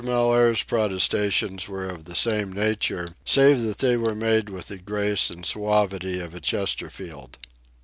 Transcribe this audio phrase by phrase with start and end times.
[0.03, 5.29] Mellaire's protestations were of the same nature, save that they were made with the grace
[5.29, 7.37] and suavity of a Chesterfield.